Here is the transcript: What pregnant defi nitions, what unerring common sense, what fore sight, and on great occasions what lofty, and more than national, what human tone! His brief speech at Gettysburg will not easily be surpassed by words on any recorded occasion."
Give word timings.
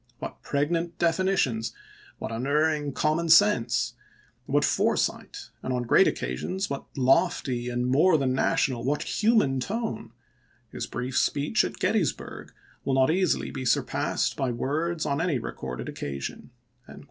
What 0.17 0.41
pregnant 0.41 0.97
defi 0.97 1.21
nitions, 1.21 1.73
what 2.17 2.31
unerring 2.31 2.91
common 2.91 3.29
sense, 3.29 3.93
what 4.47 4.65
fore 4.65 4.97
sight, 4.97 5.51
and 5.61 5.71
on 5.71 5.83
great 5.83 6.07
occasions 6.07 6.71
what 6.71 6.85
lofty, 6.97 7.69
and 7.69 7.85
more 7.85 8.17
than 8.17 8.33
national, 8.33 8.83
what 8.83 9.03
human 9.03 9.59
tone! 9.59 10.11
His 10.71 10.87
brief 10.87 11.15
speech 11.17 11.63
at 11.63 11.77
Gettysburg 11.77 12.51
will 12.83 12.95
not 12.95 13.11
easily 13.11 13.51
be 13.51 13.63
surpassed 13.63 14.35
by 14.35 14.49
words 14.49 15.05
on 15.05 15.21
any 15.21 15.37
recorded 15.37 15.87
occasion." 15.87 16.49